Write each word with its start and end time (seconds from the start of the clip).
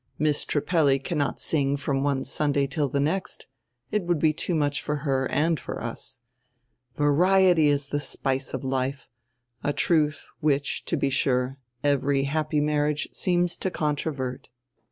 Miss 0.17 0.45
Trippelli 0.45 0.97
cannot 0.97 1.39
sing 1.39 1.77
from 1.77 2.01
one 2.01 2.23
Sunday 2.23 2.65
till 2.65 2.89
die 2.89 2.97
next; 2.97 3.45
it 3.91 4.01
would 4.01 4.17
be 4.17 4.33
too 4.33 4.55
much 4.55 4.81
for 4.81 4.95
her 5.05 5.27
and 5.29 5.59
for 5.59 5.79
us. 5.79 6.21
Variety 6.97 7.67
is 7.67 7.89
the 7.89 7.99
spice 7.99 8.55
of 8.55 8.63
life, 8.63 9.07
a 9.63 9.73
truth 9.73 10.27
which, 10.39 10.85
to 10.85 10.97
be 10.97 11.11
sure, 11.11 11.59
every 11.83 12.23
happy 12.23 12.59
marriage 12.59 13.09
seems 13.11 13.55
to 13.57 13.69
con 13.69 13.95
trovert." 13.95 14.47